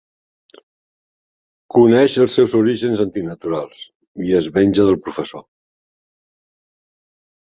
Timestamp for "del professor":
4.89-5.45